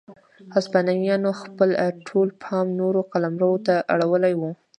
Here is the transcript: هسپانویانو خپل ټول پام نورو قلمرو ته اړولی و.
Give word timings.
هسپانویانو 0.55 1.29
خپل 1.41 1.69
ټول 2.07 2.27
پام 2.43 2.65
نورو 2.79 3.01
قلمرو 3.11 3.51
ته 3.65 3.75
اړولی 3.93 4.33
و. 4.39 4.41